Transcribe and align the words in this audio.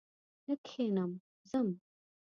نه 0.47 0.55
کښېنم 0.65 1.11
ځم! 1.49 1.67